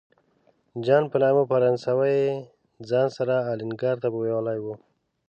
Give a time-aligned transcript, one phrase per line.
[0.85, 2.29] جان په نامه فرانسوی یې
[2.89, 4.65] ځان سره الینګار ته بیولی و.